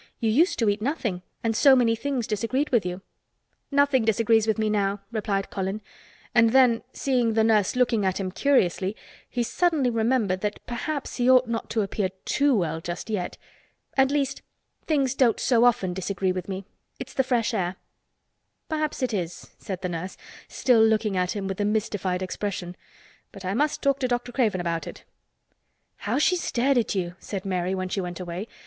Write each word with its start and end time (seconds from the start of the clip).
"You 0.19 0.31
used 0.31 0.57
to 0.57 0.67
eat 0.67 0.81
nothing, 0.81 1.21
and 1.43 1.55
so 1.55 1.75
many 1.75 1.95
things 1.95 2.25
disagreed 2.25 2.71
with 2.71 2.87
you." 2.87 3.03
"Nothing 3.69 4.03
disagrees 4.03 4.47
with 4.47 4.57
me 4.57 4.67
now" 4.67 5.01
replied 5.11 5.51
Colin, 5.51 5.79
and 6.33 6.49
then 6.53 6.81
seeing 6.91 7.33
the 7.33 7.43
nurse 7.43 7.75
looking 7.75 8.03
at 8.03 8.19
him 8.19 8.31
curiously 8.31 8.95
he 9.29 9.43
suddenly 9.43 9.91
remembered 9.91 10.41
that 10.41 10.57
perhaps 10.65 11.17
he 11.17 11.29
ought 11.29 11.45
not 11.47 11.69
to 11.69 11.83
appear 11.83 12.09
too 12.25 12.55
well 12.55 12.81
just 12.81 13.11
yet. 13.11 13.37
"At 13.95 14.09
least 14.09 14.41
things 14.87 15.13
don't 15.13 15.39
so 15.39 15.65
often 15.65 15.93
disagree 15.93 16.31
with 16.31 16.49
me. 16.49 16.65
It's 16.99 17.13
the 17.13 17.23
fresh 17.23 17.53
air." 17.53 17.75
"Perhaps 18.69 19.03
it 19.03 19.13
is," 19.13 19.51
said 19.59 19.83
the 19.83 19.89
nurse, 19.89 20.17
still 20.47 20.83
looking 20.83 21.15
at 21.15 21.35
him 21.35 21.47
with 21.47 21.61
a 21.61 21.63
mystified 21.65 22.23
expression. 22.23 22.75
"But 23.31 23.45
I 23.45 23.53
must 23.53 23.83
talk 23.83 23.99
to 23.99 24.07
Dr. 24.07 24.31
Craven 24.31 24.59
about 24.61 24.87
it." 24.87 25.03
"How 25.97 26.17
she 26.17 26.35
stared 26.37 26.79
at 26.79 26.95
you!" 26.95 27.13
said 27.19 27.45
Mary 27.45 27.75
when 27.75 27.87
she 27.89 28.01
went 28.01 28.19
away. 28.19 28.47